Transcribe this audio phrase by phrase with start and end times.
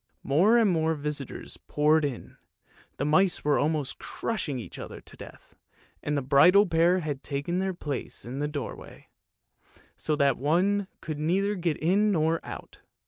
[0.23, 2.37] More and more visitors poured in,
[2.97, 5.55] the mice were almost crushing each other to death,
[6.01, 9.09] and the bridal pair had taken their place in the doorway,
[9.95, 12.79] so that one could neither get in nor out.